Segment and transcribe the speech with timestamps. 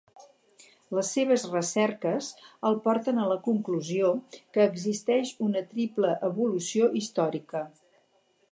[0.99, 2.29] Les seves recerques
[2.69, 4.09] el porten a la conclusió
[4.55, 7.63] que existeix una triple evolució històrica.